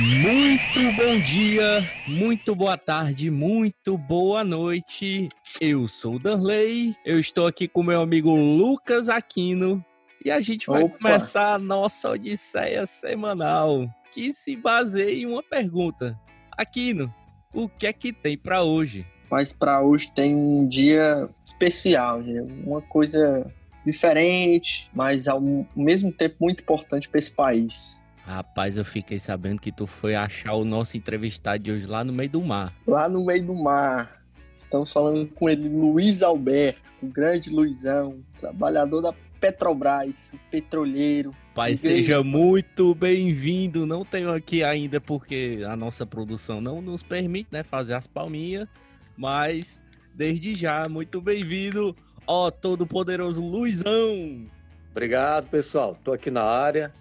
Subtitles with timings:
[0.00, 5.28] Muito bom dia, muito boa tarde, muito boa noite.
[5.60, 9.84] Eu sou o Danley, eu estou aqui com meu amigo Lucas Aquino
[10.24, 10.96] e a gente vai Opa.
[10.96, 16.18] começar a nossa odisseia semanal, que se baseia em uma pergunta.
[16.52, 17.14] Aquino,
[17.52, 19.06] o que é que tem para hoje?
[19.30, 22.22] Mas para hoje tem um dia especial,
[22.64, 23.46] uma coisa
[23.84, 25.42] diferente, mas ao
[25.76, 28.02] mesmo tempo muito importante para esse país.
[28.30, 32.12] Rapaz, eu fiquei sabendo que tu foi achar o nosso entrevistado de hoje lá no
[32.12, 32.72] meio do mar.
[32.86, 34.22] Lá no meio do mar,
[34.54, 41.34] estamos falando com ele, Luiz Alberto, grande Luizão, trabalhador da Petrobras, petroleiro.
[41.56, 41.96] Pai, Igreja.
[41.96, 43.84] seja muito bem-vindo.
[43.84, 48.68] Não tenho aqui ainda porque a nossa produção não nos permite, né, fazer as palminhas,
[49.16, 49.84] mas
[50.14, 54.46] desde já, muito bem-vindo, ó, todo poderoso Luizão.
[54.92, 55.92] Obrigado, pessoal.
[55.92, 56.92] Estou aqui na área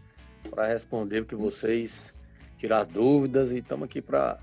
[0.50, 2.00] para responder o que vocês
[2.58, 4.38] tirar as dúvidas e estamos aqui para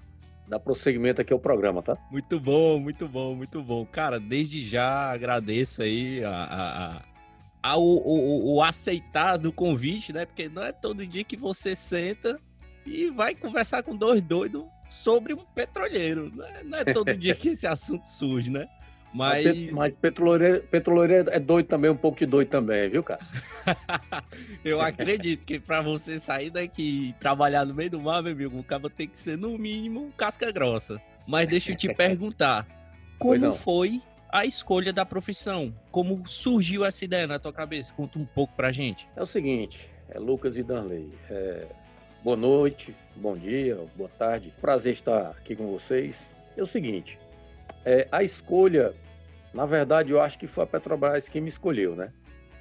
[0.48, 1.96] dar prosseguimento aqui ao programa, tá?
[2.10, 3.84] Muito bom, muito bom, muito bom.
[3.84, 7.02] Cara, desde já agradeço aí a, a, a-
[7.62, 10.24] ao- o, o, o aceitar do convite, né?
[10.24, 12.38] Porque não é todo dia que você senta
[12.84, 16.30] e vai conversar com dois doidos sobre um petroleiro.
[16.34, 18.68] Não é, não é todo dia que esse assunto surge, né?
[19.16, 23.02] Mas, Mas, pe- mas petroleiro, petroleiro é doido também, um pouco de doido também, viu,
[23.02, 23.20] cara?
[24.62, 28.58] eu acredito que para você sair daqui e trabalhar no meio do mar, meu amigo,
[28.58, 31.00] o cara tem que ser no mínimo casca grossa.
[31.26, 32.66] Mas deixa eu te perguntar,
[33.18, 35.74] como foi a escolha da profissão?
[35.90, 37.94] Como surgiu essa ideia na tua cabeça?
[37.94, 39.08] Conta um pouco pra gente.
[39.16, 41.10] É o seguinte, é Lucas e Danley.
[41.30, 41.66] É,
[42.22, 44.52] boa noite, bom dia, boa tarde.
[44.60, 46.30] Prazer estar aqui com vocês.
[46.54, 47.18] É o seguinte,
[47.84, 48.94] é, a escolha,
[49.56, 52.12] na verdade, eu acho que foi a Petrobras quem me escolheu, né?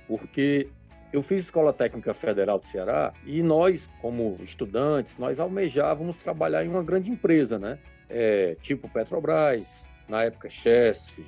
[0.07, 0.69] Porque
[1.11, 6.69] eu fiz Escola Técnica Federal do Ceará e nós, como estudantes, nós almejávamos trabalhar em
[6.69, 7.77] uma grande empresa, né?
[8.09, 11.19] É, tipo Petrobras, na época Chesf,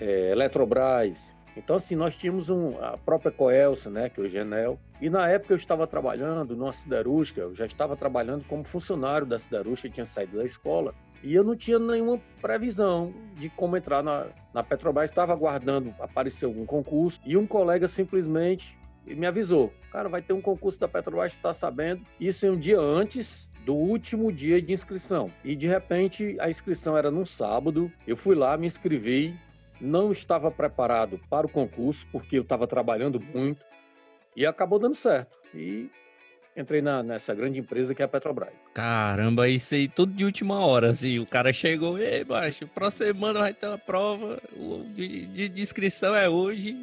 [0.00, 1.34] é, Eletrobras.
[1.54, 4.78] Então, assim, nós tínhamos um, a própria Coelce, né, que hoje é Enel.
[4.98, 9.38] E na época eu estava trabalhando numa siderúrgica, eu já estava trabalhando como funcionário da
[9.38, 10.94] siderúrgica, tinha saído da escola.
[11.22, 15.10] E eu não tinha nenhuma previsão de como entrar na, na Petrobras.
[15.10, 17.20] Estava aguardando aparecer algum concurso.
[17.24, 21.52] E um colega simplesmente me avisou: Cara, vai ter um concurso da Petrobras, tu tá
[21.52, 22.02] sabendo?
[22.20, 25.30] Isso em um dia antes do último dia de inscrição.
[25.44, 27.90] E de repente a inscrição era num sábado.
[28.06, 29.38] Eu fui lá, me inscrevi.
[29.80, 33.64] Não estava preparado para o concurso, porque eu estava trabalhando muito.
[34.36, 35.36] E acabou dando certo.
[35.54, 35.90] E
[36.56, 38.52] entrei na- nessa grande empresa que é a Petrobras.
[38.74, 41.18] Caramba, isso aí tudo de última hora, assim.
[41.18, 45.62] O cara chegou, ei, baixo, próxima semana vai ter uma prova, o de, de, de
[45.62, 46.76] inscrição é hoje.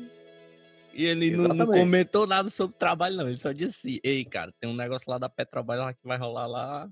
[0.93, 3.27] E ele não, não comentou nada sobre o trabalho, não.
[3.27, 6.47] Ele só disse assim, ei, cara, tem um negócio lá da Petrobras que vai rolar
[6.47, 6.89] lá.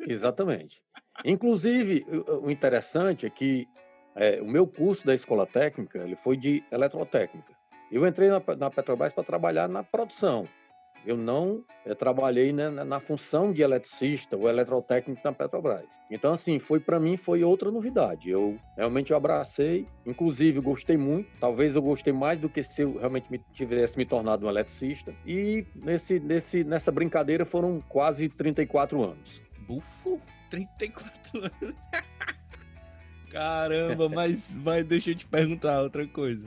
[0.00, 0.80] Exatamente.
[1.24, 2.06] Inclusive,
[2.42, 3.66] o interessante é que
[4.14, 7.52] é, o meu curso da escola técnica ele foi de eletrotécnica.
[7.90, 10.46] Eu entrei na, na Petrobras para trabalhar na produção.
[11.06, 15.88] Eu não eh, trabalhei né, na, na função de eletricista ou eletrotécnico na Petrobras.
[16.10, 18.30] Então, assim, foi para mim foi outra novidade.
[18.30, 21.30] Eu realmente eu abracei, inclusive gostei muito.
[21.38, 25.14] Talvez eu gostei mais do que se eu realmente me, tivesse me tornado um eletricista.
[25.26, 29.40] E nesse, nesse, nessa brincadeira foram quase 34 anos.
[29.66, 30.20] Bufo,
[30.50, 31.74] 34 anos.
[33.30, 36.46] Caramba, mas, mas deixa eu te perguntar outra coisa.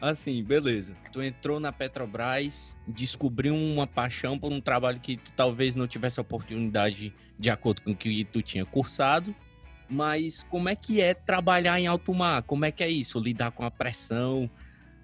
[0.00, 0.94] Assim, beleza.
[1.12, 6.20] Tu entrou na Petrobras, descobriu uma paixão por um trabalho que tu talvez não tivesse
[6.20, 9.34] oportunidade de acordo com o que tu tinha cursado.
[9.90, 12.42] Mas como é que é trabalhar em alto mar?
[12.42, 13.18] Como é que é isso?
[13.18, 14.48] Lidar com a pressão?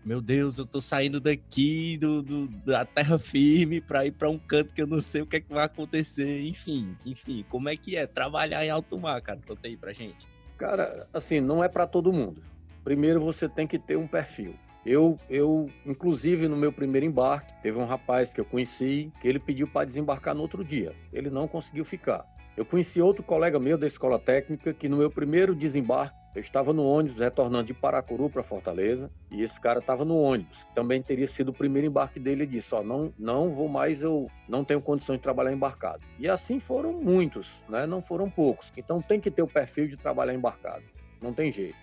[0.04, 4.38] Meu Deus, eu tô saindo daqui do, do- da terra firme para ir para um
[4.38, 6.46] canto que eu não sei o que é que vai acontecer.
[6.46, 9.40] Enfim, enfim, como é que é trabalhar em alto mar, cara?
[9.46, 10.28] Conta aí pra gente.
[10.58, 12.42] Cara, assim, não é para todo mundo.
[12.84, 14.54] Primeiro você tem que ter um perfil.
[14.84, 19.38] Eu, eu, inclusive no meu primeiro embarque, teve um rapaz que eu conheci que ele
[19.38, 20.92] pediu para desembarcar no outro dia.
[21.12, 22.26] Ele não conseguiu ficar.
[22.56, 26.72] Eu conheci outro colega meu da escola técnica que no meu primeiro desembarque eu estava
[26.72, 30.66] no ônibus retornando de Paracuru para Fortaleza e esse cara estava no ônibus.
[30.74, 32.42] Também teria sido o primeiro embarque dele.
[32.42, 36.02] Ele disse: Ó, não, não vou mais, eu não tenho condições de trabalhar embarcado.
[36.18, 37.86] E assim foram muitos, né?
[37.86, 38.72] Não foram poucos.
[38.76, 40.84] Então tem que ter o perfil de trabalhar embarcado.
[41.22, 41.76] Não tem jeito.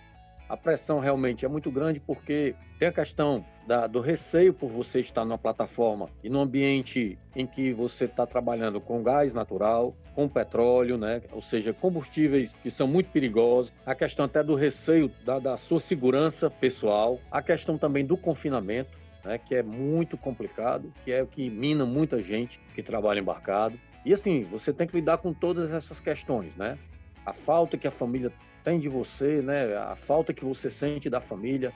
[0.52, 5.00] A pressão realmente é muito grande porque tem a questão da- do receio por você
[5.00, 10.28] estar numa plataforma e num ambiente em que você está trabalhando com gás natural, com
[10.28, 11.22] petróleo, né?
[11.32, 13.72] ou seja, combustíveis que são muito perigosos.
[13.86, 17.18] A questão até do receio da, da sua segurança pessoal.
[17.30, 18.90] A questão também do confinamento,
[19.24, 19.38] né?
[19.38, 23.80] que é muito complicado, que é o que mina muita gente que trabalha embarcado.
[24.04, 26.78] E assim, você tem que lidar com todas essas questões, né?
[27.24, 28.30] A falta que a família
[28.64, 29.76] tem de você, né?
[29.76, 31.72] A falta que você sente da família,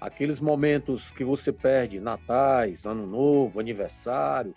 [0.00, 4.54] aqueles momentos que você perde, natais, ano novo, aniversário,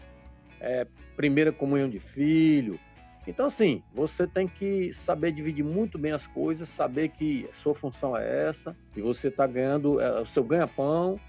[0.59, 0.85] é,
[1.15, 2.79] primeira comunhão de filho.
[3.27, 8.17] Então, assim, você tem que saber dividir muito bem as coisas, saber que sua função
[8.17, 11.19] é essa, e você está ganhando é, o seu ganha-pão,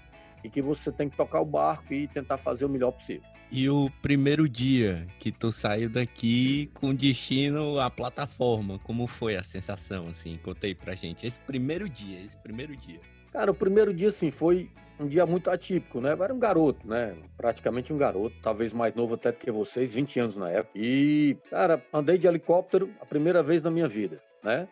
[0.43, 3.29] e que você tem que tocar o barco e tentar fazer o melhor possível.
[3.53, 9.43] E o primeiro dia que tu saiu daqui com destino à plataforma, como foi a
[9.43, 10.37] sensação, assim?
[10.37, 11.27] Contei pra gente.
[11.27, 13.01] Esse primeiro dia, esse primeiro dia.
[13.33, 16.13] Cara, o primeiro dia, assim, foi um dia muito atípico, né?
[16.13, 17.13] Eu era um garoto, né?
[17.35, 20.71] Praticamente um garoto, talvez mais novo até do que vocês, 20 anos na época.
[20.79, 24.65] E, cara, andei de helicóptero a primeira vez na minha vida, né?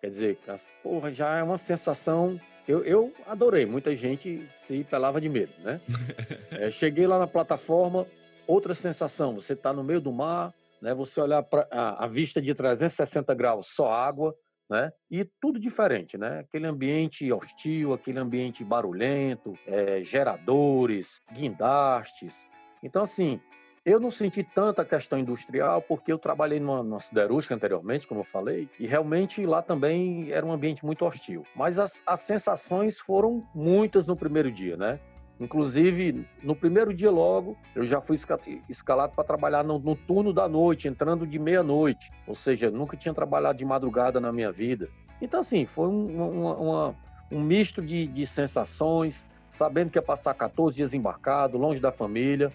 [0.00, 0.38] Quer dizer,
[0.82, 2.40] porra, já é uma sensação.
[2.66, 5.80] Eu, eu adorei, muita gente se pelava de medo, né?
[6.50, 8.06] é, cheguei lá na plataforma,
[8.46, 10.52] outra sensação, você está no meio do mar,
[10.82, 10.92] né?
[10.94, 14.34] Você olhar para a, a vista de 360 graus, só água,
[14.68, 14.92] né?
[15.08, 16.40] E tudo diferente, né?
[16.40, 22.48] Aquele ambiente hostil, aquele ambiente barulhento, é, geradores, guindastes.
[22.82, 23.40] Então, assim,
[23.86, 28.24] eu não senti tanta questão industrial porque eu trabalhei numa, numa siderúrgica anteriormente, como eu
[28.24, 31.44] falei, e realmente lá também era um ambiente muito hostil.
[31.54, 34.98] Mas as, as sensações foram muitas no primeiro dia, né?
[35.38, 38.18] Inclusive, no primeiro dia logo, eu já fui
[38.68, 42.10] escalado para trabalhar no, no, turno da noite, entrando de meia-noite.
[42.26, 44.88] Ou seja, nunca tinha trabalhado de madrugada na minha vida.
[45.22, 46.96] Então, assim, foi um, uma, uma,
[47.30, 52.50] um misto de, de sensações, sabendo que ia passar 14 dias embarcado, longe da família.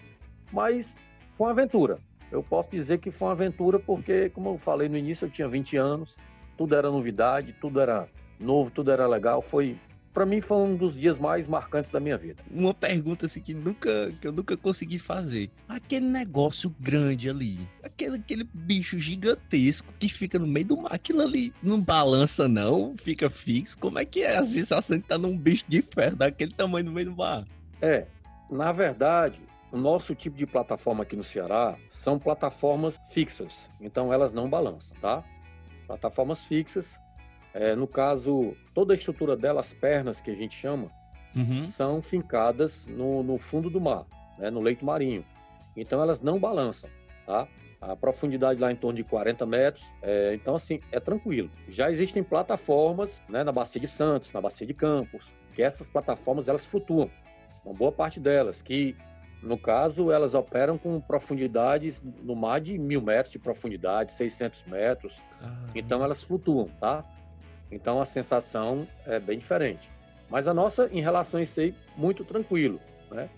[0.52, 0.94] Mas
[1.42, 1.98] foi uma aventura.
[2.30, 5.48] Eu posso dizer que foi uma aventura porque, como eu falei no início, eu tinha
[5.48, 6.16] 20 anos,
[6.56, 8.08] tudo era novidade, tudo era
[8.38, 9.42] novo, tudo era legal.
[9.42, 9.76] Foi
[10.14, 12.40] para mim foi um dos dias mais marcantes da minha vida.
[12.48, 15.50] Uma pergunta assim que nunca que eu nunca consegui fazer.
[15.68, 21.22] Aquele negócio grande ali, aquele, aquele bicho gigantesco que fica no meio do mar, aquilo
[21.22, 23.76] ali não balança não, fica fixo.
[23.78, 26.92] Como é que é a sensação de estar num bicho de ferro daquele tamanho no
[26.92, 27.44] meio do mar?
[27.80, 28.06] É,
[28.48, 29.40] na verdade,
[29.72, 34.96] o nosso tipo de plataforma aqui no Ceará são plataformas fixas, então elas não balançam,
[35.00, 35.24] tá?
[35.86, 37.00] Plataformas fixas
[37.54, 40.90] é, no caso, toda a estrutura dela, as pernas que a gente chama,
[41.36, 41.62] uhum.
[41.62, 44.06] são fincadas no, no, fundo do mar,
[44.38, 45.24] né, no leito marinho.
[45.76, 46.88] Então elas não balançam,
[47.26, 47.46] tá?
[47.80, 51.50] A profundidade lá em torno de 40 metros, é, então assim, é tranquilo.
[51.68, 56.48] Já existem plataformas né, na Bacia de Santos, na Bacia de Campos, que essas plataformas
[56.48, 57.10] elas flutuam,
[57.64, 58.96] uma boa parte delas, que
[59.42, 65.20] no caso elas operam com profundidades no mar de mil metros de profundidade, 600 metros,
[65.38, 65.68] Caramba.
[65.74, 67.04] então elas flutuam, tá?
[67.70, 69.90] Então a sensação é bem diferente.
[70.30, 72.80] Mas a nossa, em relação a isso aí, muito tranquilo,
[73.10, 73.28] né?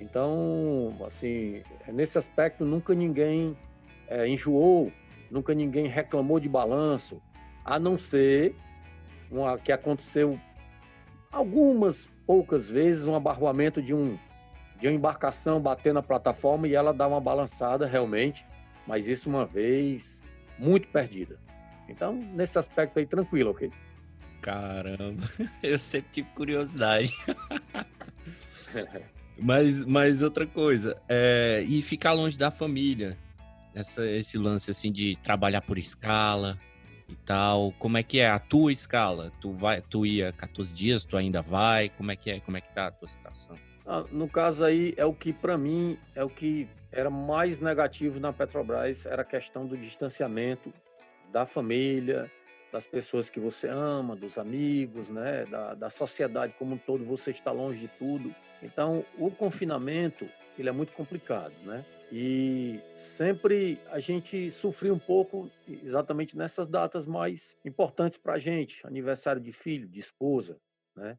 [0.00, 3.56] Então, assim, nesse aspecto, nunca ninguém
[4.08, 4.90] é, enjoou,
[5.30, 7.22] nunca ninguém reclamou de balanço,
[7.64, 8.56] a não ser
[9.30, 10.38] uma, que aconteceu
[11.30, 14.18] algumas poucas vezes um abarroamento de um
[14.82, 18.44] de uma embarcação bater na plataforma e ela dá uma balançada realmente,
[18.84, 20.20] mas isso uma vez
[20.58, 21.38] muito perdida.
[21.88, 23.70] Então, nesse aspecto aí, tranquilo, ok?
[24.40, 25.22] Caramba,
[25.62, 27.14] eu sempre tive curiosidade.
[29.38, 33.16] mas, mas outra coisa, é, e ficar longe da família,
[33.72, 36.58] essa, esse lance assim de trabalhar por escala
[37.08, 39.30] e tal, como é que é a tua escala?
[39.40, 41.88] Tu vai, tu ia 14 dias, tu ainda vai?
[41.90, 42.40] Como é que é?
[42.40, 43.56] Como é que tá a tua situação?
[43.86, 48.20] Ah, no caso aí é o que para mim é o que era mais negativo
[48.20, 50.72] na Petrobras era a questão do distanciamento
[51.32, 52.30] da família,
[52.72, 57.30] das pessoas que você ama, dos amigos, né, da, da sociedade como um todo, você
[57.30, 58.34] está longe de tudo.
[58.62, 60.26] Então, o confinamento,
[60.58, 61.84] ele é muito complicado, né?
[62.10, 68.86] E sempre a gente sofreu um pouco exatamente nessas datas mais importantes para a gente,
[68.86, 70.58] aniversário de filho, de esposa,
[70.96, 71.18] né?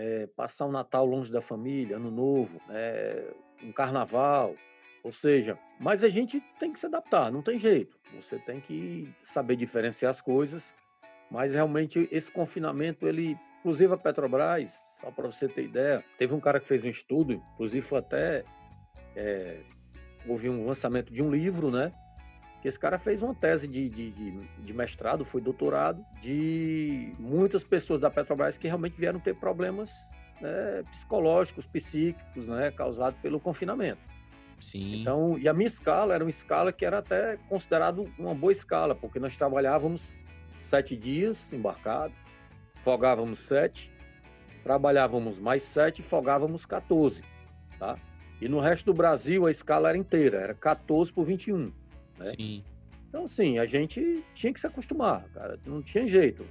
[0.00, 3.24] É, passar o Natal longe da família, Ano Novo, né?
[3.64, 4.54] um Carnaval,
[5.02, 7.98] ou seja, mas a gente tem que se adaptar, não tem jeito.
[8.14, 10.72] Você tem que saber diferenciar as coisas,
[11.28, 16.40] mas realmente esse confinamento, ele, inclusive a Petrobras, só para você ter ideia, teve um
[16.40, 18.44] cara que fez um estudo, inclusive foi até
[19.16, 19.60] é,
[20.28, 21.92] houve um lançamento de um livro, né?
[22.60, 28.00] Que esse cara fez uma tese de, de, de, mestrado, foi doutorado, de muitas pessoas
[28.00, 29.90] da Petrobras que realmente vieram ter problemas
[30.40, 34.00] né, psicológicos, psíquicos, né, causados pelo confinamento.
[34.60, 35.00] Sim.
[35.00, 38.94] Então, e a minha escala era uma escala que era até considerado uma boa escala,
[38.94, 40.12] porque nós trabalhávamos
[40.56, 42.12] sete dias embarcado,
[42.82, 43.90] folgávamos sete,
[44.64, 47.22] trabalhávamos mais sete, folgávamos 14,
[47.78, 47.96] tá?
[48.40, 51.72] E no resto do Brasil a escala era inteira, era 14 por 21.
[52.18, 52.24] Né?
[52.24, 52.64] Sim.
[53.08, 55.58] Então, assim, a gente tinha que se acostumar, cara.
[55.64, 56.44] Não tinha jeito.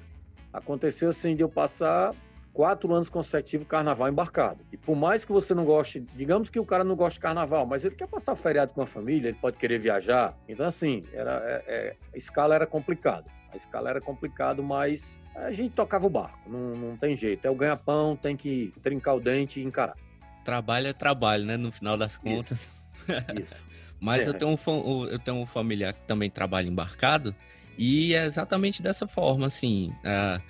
[0.51, 2.15] Aconteceu assim de eu passar
[2.57, 4.65] quatro anos consecutivos carnaval embarcado.
[4.71, 7.67] E por mais que você não goste, digamos que o cara não goste de carnaval,
[7.67, 10.35] mas ele quer passar feriado com a família, ele pode querer viajar.
[10.49, 13.25] Então, assim, era, é, é, a escala era complicada.
[13.53, 17.45] A escala era complicado, mas a gente tocava o barco, não, não tem jeito.
[17.45, 19.95] É o ganha-pão, tem que trincar o dente e encarar.
[20.43, 21.57] Trabalho é trabalho, né?
[21.57, 22.59] No final das contas.
[22.59, 23.43] Isso.
[23.43, 23.66] Isso.
[23.99, 24.29] Mas é.
[24.29, 27.35] eu, tenho um, eu tenho um familiar que também trabalha embarcado
[27.77, 29.93] e é exatamente dessa forma, assim.
[29.99, 30.41] Uh,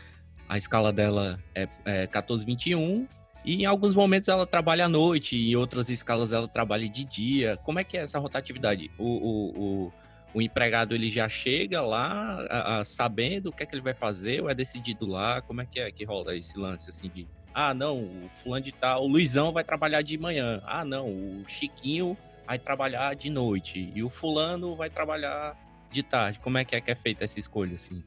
[0.48, 3.08] a escala dela é, é 1421
[3.44, 7.04] e em alguns momentos ela trabalha à noite e em outras escalas ela trabalha de
[7.04, 7.58] dia.
[7.63, 8.89] Como é que é essa rotatividade?
[8.98, 9.94] O, o, o,
[10.36, 13.94] o empregado ele já chega lá a, a, sabendo o que é que ele vai
[13.94, 15.42] fazer ou é decidido lá?
[15.42, 18.72] Como é que é que rola esse lance assim de ah, não, o fulano de
[18.72, 20.62] tal, o Luizão vai trabalhar de manhã.
[20.63, 22.16] Ah, não, o Chiquinho
[22.48, 25.58] vai trabalhar de noite e o fulano vai trabalhar
[25.89, 26.39] de tarde.
[26.39, 28.01] Como é que é que é feita essa escolha assim?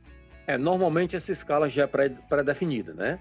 [0.47, 3.19] É, normalmente essa escala já é pré-definida, né?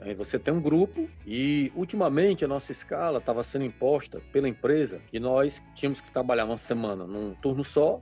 [0.00, 5.00] Aí você tem um grupo e ultimamente a nossa escala estava sendo imposta pela empresa
[5.10, 8.00] que nós tínhamos que trabalhar uma semana num turno só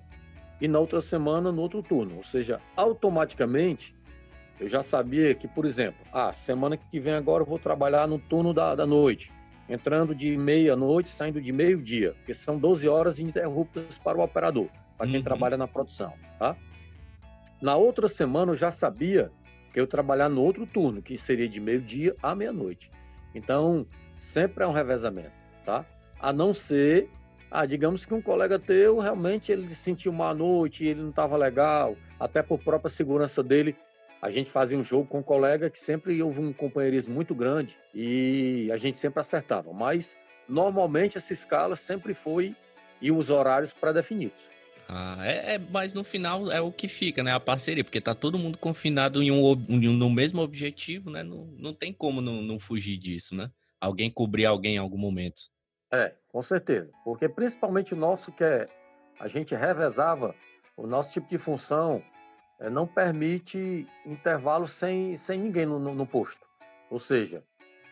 [0.60, 2.16] e na outra semana no outro turno.
[2.16, 3.94] Ou seja, automaticamente
[4.58, 8.18] eu já sabia que, por exemplo, ah, semana que vem agora eu vou trabalhar no
[8.18, 9.32] turno da, da noite,
[9.68, 15.06] entrando de meia-noite, saindo de meio-dia, porque são 12 horas ininterruptas para o operador, para
[15.06, 15.22] quem uhum.
[15.22, 16.56] trabalha na produção, tá?
[17.60, 19.30] Na outra semana eu já sabia
[19.72, 22.90] que eu trabalhar no outro turno, que seria de meio-dia à meia-noite.
[23.34, 23.86] Então,
[24.18, 25.32] sempre é um revezamento,
[25.64, 25.84] tá?
[26.20, 27.08] A não ser,
[27.50, 31.96] ah, digamos que um colega teu realmente ele sentiu uma noite, ele não estava legal,
[32.20, 33.74] até por própria segurança dele,
[34.20, 37.76] a gente fazia um jogo com um colega que sempre houve um companheirismo muito grande
[37.94, 39.72] e a gente sempre acertava.
[39.72, 40.16] Mas
[40.48, 42.56] normalmente essa escala sempre foi
[43.00, 44.38] e os horários pré-definidos.
[44.88, 47.32] Ah, é, é, mas no final é o que fica, né?
[47.32, 51.22] A parceria, porque tá todo mundo confinado em um, no mesmo objetivo, né?
[51.22, 53.50] Não, não tem como não, não fugir disso, né?
[53.80, 55.40] Alguém cobrir alguém em algum momento.
[55.92, 56.90] É, com certeza.
[57.04, 58.68] Porque principalmente o nosso que é.
[59.18, 60.34] A gente revezava,
[60.76, 62.02] o nosso tipo de função
[62.60, 66.46] é, não permite intervalo sem, sem ninguém no, no, no posto.
[66.90, 67.42] Ou seja,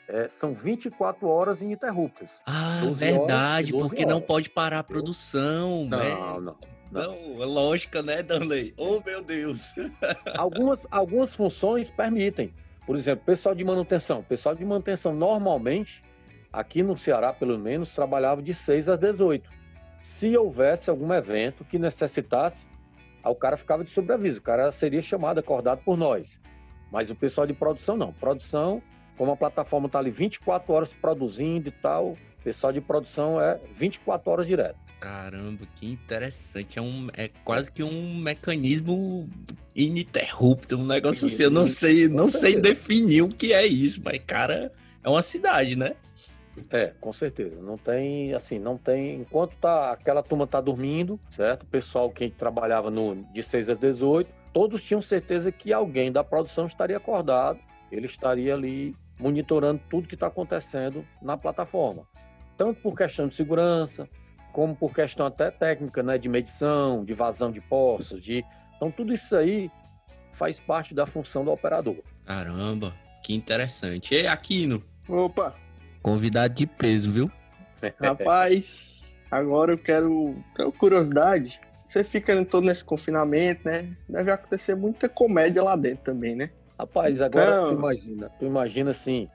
[0.08, 2.30] é, são 24 horas ininterruptas.
[2.46, 4.14] Ah, verdade, porque horas.
[4.14, 5.86] não pode parar a produção.
[5.86, 6.14] Não, né?
[6.40, 6.56] não.
[6.92, 8.74] Não, é lógica, né, Danley?
[8.76, 9.72] Oh, meu Deus!
[10.36, 12.52] algumas, algumas funções permitem.
[12.86, 14.22] Por exemplo, pessoal de manutenção.
[14.22, 16.04] Pessoal de manutenção, normalmente,
[16.52, 19.48] aqui no Ceará, pelo menos, trabalhava de 6 às 18.
[20.02, 22.66] Se houvesse algum evento que necessitasse,
[23.30, 24.40] o cara ficava de sobreaviso.
[24.40, 26.40] O cara seria chamado, acordado por nós.
[26.90, 28.12] Mas o pessoal de produção, não.
[28.12, 28.82] Produção,
[29.16, 33.58] como a plataforma está ali 24 horas produzindo e tal, o pessoal de produção é
[33.72, 34.76] 24 horas direto.
[35.00, 36.78] Caramba, que interessante.
[36.78, 39.28] É, um, é quase que um mecanismo
[39.74, 41.42] ininterrupto, um negócio assim.
[41.42, 45.74] Eu não sei, não sei definir o que é isso, mas, cara, é uma cidade,
[45.74, 45.96] né?
[46.70, 47.60] É, com certeza.
[47.60, 49.20] Não tem, assim, não tem.
[49.20, 51.62] Enquanto tá, aquela turma tá dormindo, certo?
[51.62, 56.22] O pessoal que trabalhava no, de 6 às 18, todos tinham certeza que alguém da
[56.22, 57.58] produção estaria acordado,
[57.90, 62.06] ele estaria ali monitorando tudo que está acontecendo na plataforma.
[62.56, 64.08] Tanto por questão de segurança,
[64.52, 68.44] como por questão até técnica, né, de medição, de vazão de poços, de
[68.76, 69.70] então tudo isso aí
[70.32, 71.96] faz parte da função do operador.
[72.24, 72.92] Caramba,
[73.22, 74.14] que interessante.
[74.14, 74.82] E Aquino?
[75.08, 75.54] Opa!
[76.02, 77.30] Convidado de peso, viu?
[78.00, 80.36] Rapaz, agora eu quero.
[80.54, 81.60] Tenho curiosidade.
[81.84, 83.88] Você fica todo nesse confinamento, né?
[84.08, 86.50] Deve acontecer muita comédia lá dentro também, né?
[86.78, 87.68] Rapaz, agora então...
[87.68, 89.28] tu imagina, tu imagina assim,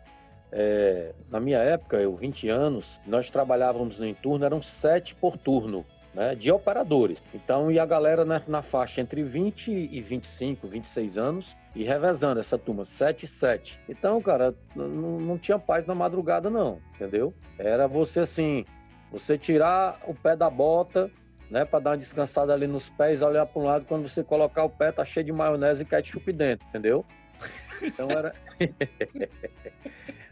[0.51, 5.85] é, na minha época, eu 20 anos, nós trabalhávamos no turno, eram sete por turno.
[6.15, 7.21] Né, de operadores.
[7.31, 12.39] Então, e a galera na, na, faixa entre 20 e 25, 26 anos, e revezando
[12.39, 13.79] essa turma, 7 e 7.
[13.87, 17.31] Então, cara, não, tinha paz na madrugada, não, entendeu?
[17.59, 18.65] Era você assim,
[19.11, 21.11] você tirar o pé da bota,
[21.51, 24.63] né, para dar uma descansada ali nos pés, olhar para um lado, quando você colocar
[24.63, 27.05] o pé, tá cheio de maionese e ketchup dentro, entendeu?
[27.83, 28.33] Então era.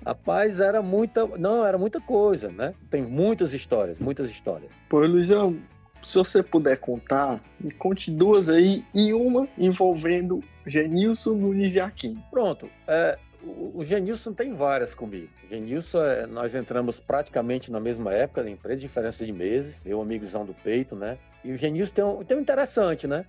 [0.04, 1.28] Rapaz, era muita.
[1.38, 2.74] Não, era muita coisa, né?
[2.90, 4.72] Tem muitas histórias, muitas histórias.
[4.90, 5.62] Pô, Luizão,
[6.06, 12.22] se você puder contar, me conte duas aí e uma envolvendo Genilson Nunes Jaquim.
[12.30, 12.70] Pronto.
[12.88, 15.30] É, o, Genilson tem várias comigo.
[15.50, 20.46] Genilson, é, nós entramos praticamente na mesma época na empresa, diferença de meses, meu amigozão
[20.46, 21.18] do peito, né?
[21.44, 23.26] E o Genilson tem um, tem um interessante, né?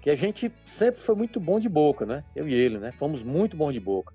[0.00, 2.24] Que a gente sempre foi muito bom de boca, né?
[2.34, 2.92] Eu e ele, né?
[2.92, 4.12] Fomos muito bons de boca.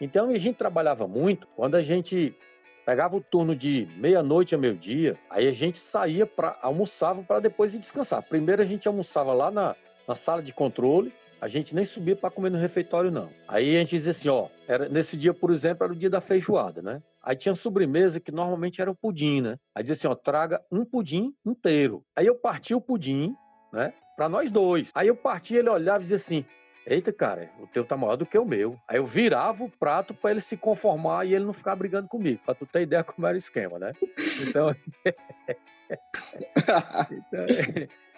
[0.00, 1.46] Então a gente trabalhava muito.
[1.54, 2.34] Quando a gente
[2.86, 7.74] pegava o turno de meia-noite a meio-dia, aí a gente saía para almoçava para depois
[7.74, 8.22] ir descansar.
[8.22, 9.74] Primeiro a gente almoçava lá na,
[10.06, 13.28] na sala de controle, a gente nem subia para comer no refeitório, não.
[13.48, 16.20] Aí a gente dizia assim, ó, era, nesse dia, por exemplo, era o dia da
[16.20, 17.02] feijoada, né?
[17.20, 19.56] Aí tinha sobremesa que normalmente era o pudim, né?
[19.74, 22.04] Aí dizia assim, ó, traga um pudim inteiro.
[22.14, 23.34] Aí eu partia o pudim,
[23.72, 23.92] né?
[24.16, 24.92] Para nós dois.
[24.94, 26.44] Aí eu partia, ele olhava e dizia assim,
[26.86, 28.78] Eita, cara, o teu tá maior do que o meu.
[28.86, 32.40] Aí eu virava o prato para ele se conformar e ele não ficar brigando comigo,
[32.46, 33.92] para tu ter ideia como era o esquema, né?
[34.46, 34.72] Então,
[37.10, 37.46] então,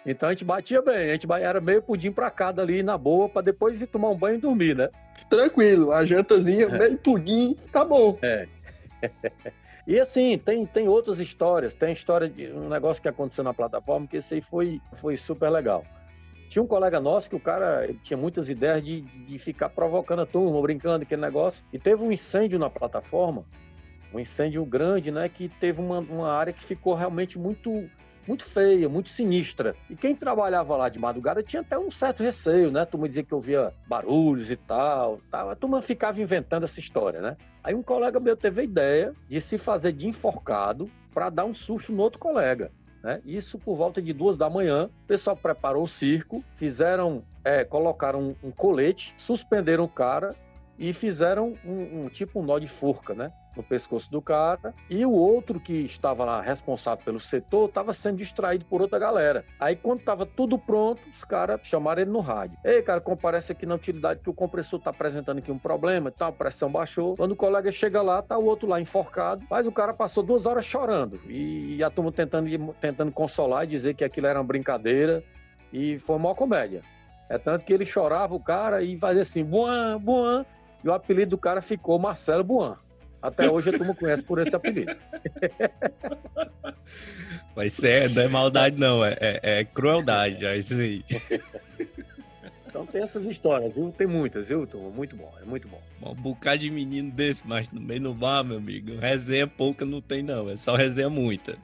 [0.05, 3.27] então, a gente batia bem, a gente era meio pudim para cada ali na boa,
[3.27, 4.87] para depois ir tomar um banho e dormir, né?
[5.27, 6.77] Tranquilo, a jantazinha, é.
[6.77, 8.19] meio pudim, tá bom.
[8.21, 8.47] É.
[9.87, 11.73] E assim, tem, tem outras histórias.
[11.73, 15.17] Tem a história de um negócio que aconteceu na plataforma, que esse aí foi, foi
[15.17, 15.83] super legal.
[16.49, 20.25] Tinha um colega nosso que o cara tinha muitas ideias de, de ficar provocando a
[20.25, 21.63] turma, brincando, aquele negócio.
[21.71, 23.45] E teve um incêndio na plataforma,
[24.11, 25.29] um incêndio grande, né?
[25.29, 27.87] Que teve uma, uma área que ficou realmente muito
[28.27, 29.75] muito feia, muito sinistra.
[29.89, 32.81] E quem trabalhava lá de madrugada tinha até um certo receio, né?
[32.81, 35.49] A turma dizia que ouvia barulhos e tal, tal.
[35.49, 37.37] A turma ficava inventando essa história, né?
[37.63, 41.53] Aí um colega meu teve a ideia de se fazer de enforcado para dar um
[41.53, 42.71] susto no outro colega.
[43.03, 43.21] Né?
[43.25, 44.89] Isso por volta de duas da manhã.
[45.03, 50.35] O pessoal preparou o circo, fizeram, é, colocaram um, um colete, suspenderam o cara
[50.77, 53.31] e fizeram um, um, tipo um nó de forca, né?
[53.55, 54.73] No pescoço do cara.
[54.89, 59.43] E o outro que estava lá responsável pelo setor estava sendo distraído por outra galera.
[59.59, 62.57] Aí, quando estava tudo pronto, os caras chamaram ele no rádio.
[62.63, 66.11] Ei, cara, comparece aqui na utilidade que o compressor está apresentando aqui um problema e
[66.11, 67.17] tal, a pressão baixou.
[67.17, 69.43] Quando o colega chega lá, tá o outro lá enforcado.
[69.49, 71.19] Mas o cara passou duas horas chorando.
[71.27, 75.23] E a turma tentando, tentando consolar e dizer que aquilo era uma brincadeira.
[75.73, 76.81] E foi uma comédia.
[77.29, 80.45] É tanto que ele chorava, o cara, e fazia assim, buan, buan.
[80.83, 82.77] E o apelido do cara ficou Marcelo Buan.
[83.21, 84.95] Até hoje a turma conhece por esse apelido.
[87.55, 91.03] Vai ser, não é maldade, não, é, é, é crueldade, é isso aí.
[92.67, 93.91] Então tem essas histórias, viu?
[93.91, 94.89] Tem muitas, viu, turma?
[94.89, 95.81] Muito bom, é muito bom.
[96.01, 100.01] Um bocado de menino desse, mas no meio do bar, meu amigo, resenha pouca não
[100.01, 101.57] tem, não, é só resenha muita.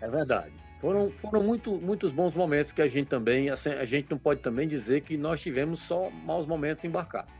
[0.00, 0.52] É verdade.
[0.80, 4.40] Foram, foram muito, muitos bons momentos que a gente também, assim, a gente não pode
[4.40, 7.30] também dizer que nós tivemos só maus momentos embarcados.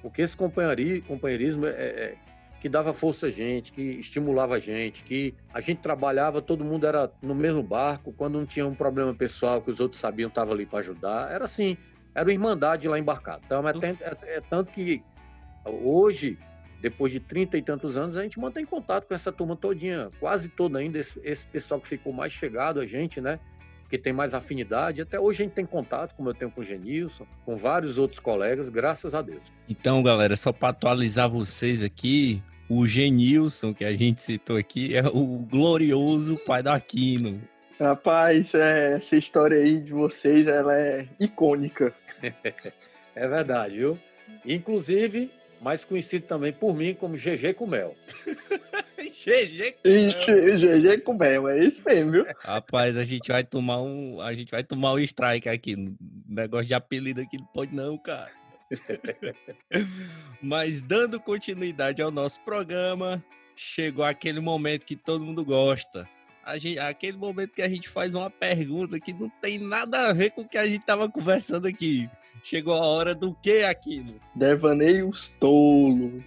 [0.00, 2.14] Porque esse companheirismo é, é,
[2.60, 6.86] que dava força a gente, que estimulava a gente, que a gente trabalhava, todo mundo
[6.86, 10.52] era no mesmo barco, quando não tinha um problema pessoal que os outros sabiam, estava
[10.52, 11.30] ali para ajudar.
[11.30, 11.76] Era assim,
[12.14, 13.42] era uma irmandade lá embarcado.
[13.46, 15.02] Então, é, é, é, tanto que
[15.64, 16.36] hoje,
[16.80, 20.48] depois de 30 e tantos anos, a gente mantém contato com essa turma todinha, quase
[20.48, 23.38] toda ainda, esse, esse pessoal que ficou mais chegado a gente, né?
[23.88, 25.00] Que tem mais afinidade.
[25.00, 28.20] Até hoje a gente tem contato, como eu tenho com o Genilson, com vários outros
[28.20, 29.42] colegas, graças a Deus.
[29.68, 35.06] Então, galera, só para atualizar vocês aqui, o Genilson, que a gente citou aqui, é
[35.06, 37.40] o glorioso pai do Aquino.
[37.80, 41.94] Rapaz, é, essa história aí de vocês, ela é icônica.
[43.14, 43.98] é verdade, viu?
[44.44, 47.94] Inclusive, mais conhecido também por mim como GG com Mel.
[48.98, 50.58] GG com Mel.
[50.58, 52.26] GG com Mel, é isso mesmo, viu?
[52.40, 55.76] Rapaz, a gente vai tomar um, a gente vai tomar um strike aqui.
[56.28, 58.30] Negócio de apelido aqui não pode não, cara.
[60.42, 63.24] Mas dando continuidade ao nosso programa,
[63.56, 66.08] chegou aquele momento que todo mundo gosta.
[66.56, 70.30] Gente, aquele momento que a gente faz uma pergunta que não tem nada a ver
[70.30, 72.08] com o que a gente tava conversando aqui.
[72.42, 74.14] Chegou a hora do que aquilo?
[74.34, 76.22] Devaneios tolos.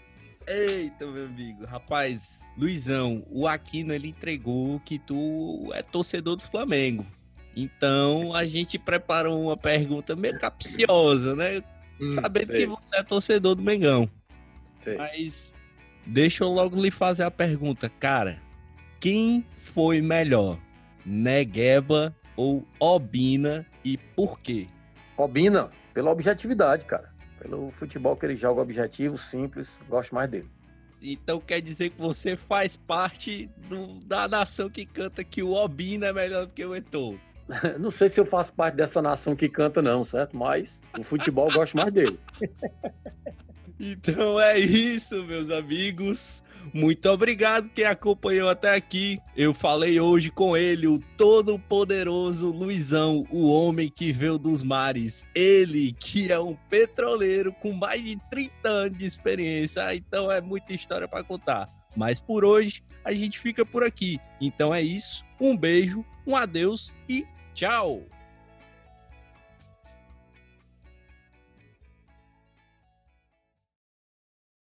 [0.47, 1.65] Eita, meu amigo.
[1.65, 7.05] Rapaz, Luizão, o Aquino ele entregou que tu é torcedor do Flamengo.
[7.55, 11.61] Então a gente preparou uma pergunta meio capciosa, né?
[11.99, 12.55] Hum, Sabendo sei.
[12.55, 14.09] que você é torcedor do Mengão.
[14.83, 14.97] Sei.
[14.97, 15.53] Mas
[16.05, 18.37] deixa eu logo lhe fazer a pergunta, cara.
[18.99, 20.57] Quem foi melhor?
[21.05, 24.67] Negueba ou Obina e por quê?
[25.17, 27.10] Obina, pela objetividade, cara.
[27.41, 30.47] Pelo futebol que ele joga objetivo, simples, gosto mais dele.
[31.01, 36.07] Então quer dizer que você faz parte do, da nação que canta que o Obina
[36.07, 37.19] é melhor do que o Eto'o.
[37.79, 40.37] Não sei se eu faço parte dessa nação que canta, não, certo?
[40.37, 42.19] Mas o futebol eu gosto mais dele.
[43.83, 46.43] Então é isso, meus amigos.
[46.73, 49.19] Muito obrigado quem acompanhou até aqui.
[49.35, 55.25] Eu falei hoje com ele, o todo-poderoso Luizão, o homem que veio dos mares.
[55.35, 59.93] Ele que é um petroleiro com mais de 30 anos de experiência.
[59.93, 61.67] Então é muita história para contar.
[61.95, 64.17] Mas por hoje a gente fica por aqui.
[64.39, 65.25] Então é isso.
[65.39, 68.05] Um beijo, um adeus e tchau!